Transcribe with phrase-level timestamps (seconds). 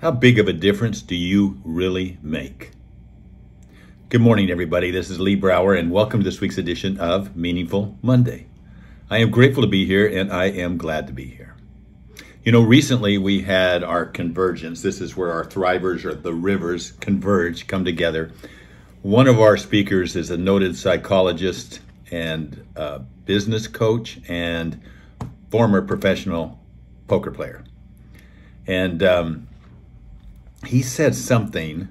[0.00, 2.70] How big of a difference do you really make?
[4.08, 4.90] Good morning, everybody.
[4.90, 8.46] This is Lee Brower, and welcome to this week's edition of Meaningful Monday.
[9.10, 11.54] I am grateful to be here, and I am glad to be here.
[12.42, 14.80] You know, recently we had our convergence.
[14.80, 18.32] This is where our thrivers or the rivers converge, come together.
[19.02, 21.80] One of our speakers is a noted psychologist
[22.10, 22.64] and
[23.26, 24.80] business coach and
[25.50, 26.58] former professional
[27.06, 27.64] poker player.
[28.66, 29.46] And um,
[30.66, 31.88] he said something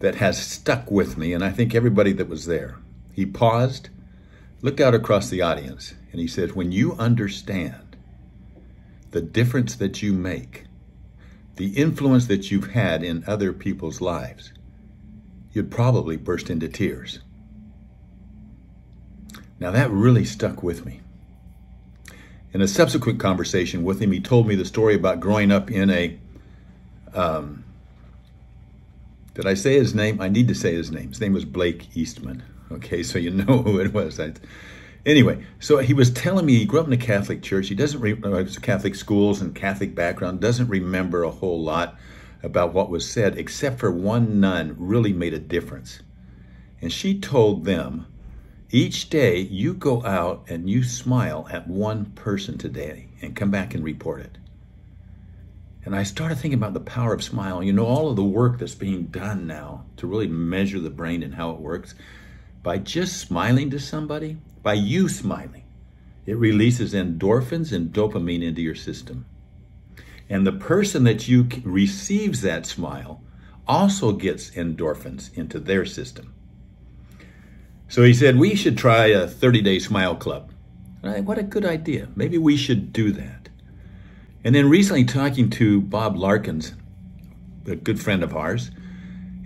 [0.00, 2.78] that has stuck with me, and I think everybody that was there.
[3.12, 3.88] He paused,
[4.62, 7.96] looked out across the audience, and he said, When you understand
[9.10, 10.64] the difference that you make,
[11.56, 14.52] the influence that you've had in other people's lives,
[15.52, 17.20] you'd probably burst into tears.
[19.58, 21.00] Now, that really stuck with me.
[22.52, 25.90] In a subsequent conversation with him, he told me the story about growing up in
[25.90, 26.18] a
[27.14, 27.64] um,
[29.38, 30.20] did I say his name?
[30.20, 31.10] I need to say his name.
[31.10, 32.42] His name was Blake Eastman.
[32.72, 34.18] Okay, so you know who it was.
[34.18, 34.32] I,
[35.06, 37.68] anyway, so he was telling me he grew up in a Catholic church.
[37.68, 40.40] He doesn't uh, Catholic schools and Catholic background.
[40.40, 41.96] Doesn't remember a whole lot
[42.42, 46.00] about what was said, except for one nun really made a difference,
[46.80, 48.06] and she told them,
[48.70, 53.72] each day you go out and you smile at one person today, and come back
[53.72, 54.36] and report it.
[55.88, 57.62] And I started thinking about the power of smile.
[57.62, 61.22] You know, all of the work that's being done now to really measure the brain
[61.22, 61.94] and how it works
[62.62, 65.64] by just smiling to somebody, by you smiling,
[66.26, 69.24] it releases endorphins and dopamine into your system.
[70.28, 73.22] And the person that you receives that smile
[73.66, 76.34] also gets endorphins into their system.
[77.88, 80.52] So he said, We should try a 30 day smile club.
[81.00, 82.08] what a good idea.
[82.14, 83.47] Maybe we should do that.
[84.44, 86.74] And then recently talking to Bob Larkins,
[87.66, 88.70] a good friend of ours,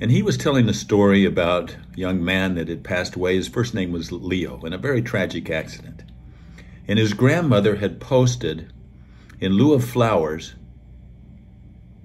[0.00, 3.36] and he was telling a story about a young man that had passed away.
[3.36, 6.02] His first name was Leo in a very tragic accident.
[6.88, 8.72] And his grandmother had posted,
[9.40, 10.54] in lieu of flowers,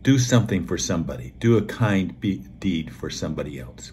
[0.03, 2.15] do something for somebody, do a kind
[2.59, 3.91] deed for somebody else.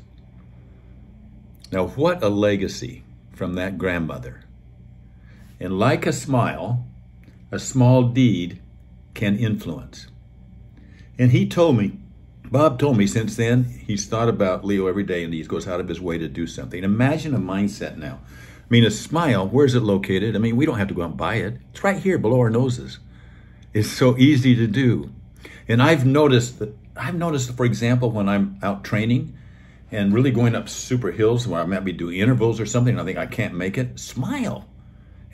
[1.72, 3.02] Now, what a legacy
[3.32, 4.44] from that grandmother.
[5.58, 6.86] And like a smile,
[7.50, 8.60] a small deed
[9.14, 10.08] can influence.
[11.18, 11.98] And he told me,
[12.50, 15.80] Bob told me since then, he's thought about Leo every day and he goes out
[15.80, 16.84] of his way to do something.
[16.84, 18.20] Imagine a mindset now.
[18.26, 20.36] I mean, a smile, where's it located?
[20.36, 21.58] I mean, we don't have to go out and buy it.
[21.70, 22.98] It's right here below our noses.
[23.72, 25.12] It's so easy to do.
[25.68, 29.36] And I've noticed that, I've noticed, for example, when I'm out training
[29.90, 33.00] and really going up super hills where I might be doing intervals or something, and
[33.00, 34.68] I think I can't make it, smile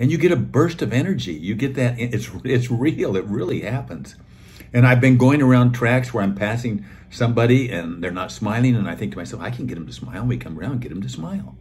[0.00, 1.34] and you get a burst of energy.
[1.34, 3.16] You get that it's it's real.
[3.16, 4.16] It really happens.
[4.72, 8.88] And I've been going around tracks where I'm passing somebody and they're not smiling, and
[8.88, 10.24] I think to myself, I can get them to smile.
[10.24, 11.56] We come around get them to smile.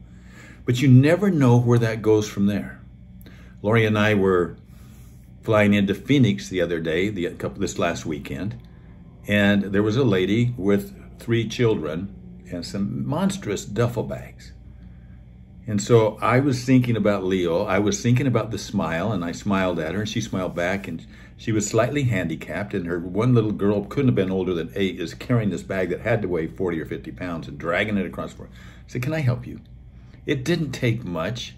[0.65, 2.79] But you never know where that goes from there.
[3.61, 4.55] Lori and I were
[5.41, 8.55] flying into Phoenix the other day, the couple this last weekend,
[9.27, 12.15] and there was a lady with three children
[12.51, 14.53] and some monstrous duffel bags.
[15.67, 17.63] And so I was thinking about Leo.
[17.63, 20.87] I was thinking about the smile, and I smiled at her, and she smiled back.
[20.87, 21.05] And
[21.37, 24.99] she was slightly handicapped, and her one little girl couldn't have been older than eight,
[24.99, 28.05] is carrying this bag that had to weigh 40 or 50 pounds and dragging it
[28.05, 28.49] across the floor.
[28.51, 29.61] I said, Can I help you?
[30.25, 31.55] It didn't take much.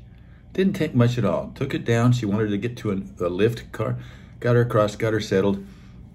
[0.54, 1.52] Didn't take much at all.
[1.56, 2.12] Took it down.
[2.12, 3.98] She wanted to get to a, a lift car,
[4.40, 5.66] got her across, got her settled,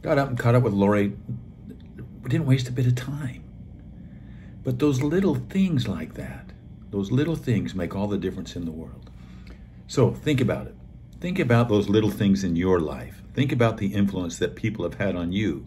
[0.03, 1.17] got up and caught up with Lori.
[2.23, 3.43] We didn't waste a bit of time.
[4.63, 6.53] But those little things like that,
[6.91, 9.11] those little things make all the difference in the world.
[9.87, 10.75] So think about it.
[11.21, 13.23] Think about those little things in your life.
[13.35, 15.65] Think about the influence that people have had on you.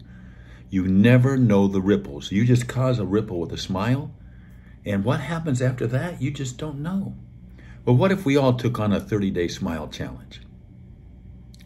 [0.70, 2.30] You never know the ripples.
[2.30, 4.12] You just cause a ripple with a smile,
[4.84, 7.14] and what happens after that, you just don't know.
[7.84, 10.42] But what if we all took on a 30 day smile challenge?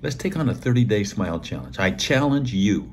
[0.00, 1.78] Let's take on a 30 day smile challenge.
[1.78, 2.92] I challenge you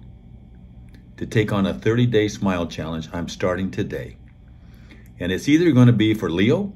[1.17, 3.09] to take on a 30 day smile challenge.
[3.13, 4.17] I'm starting today.
[5.19, 6.73] And it's either going to be for Leo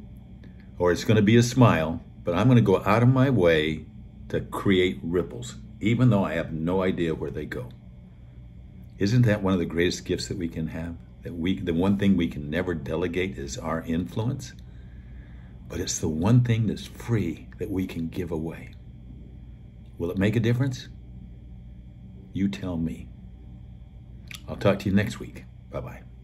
[0.77, 3.29] or it's going to be a smile, but I'm going to go out of my
[3.29, 3.85] way
[4.29, 7.69] to create ripples, even though I have no idea where they go.
[8.97, 10.95] Isn't that one of the greatest gifts that we can have?
[11.23, 14.53] That we the one thing we can never delegate is our influence.
[15.67, 18.75] But it's the one thing that's free that we can give away.
[19.97, 20.87] Will it make a difference?
[22.33, 23.09] You tell me.
[24.47, 25.45] I'll talk to you next week.
[25.71, 26.14] Bye bye.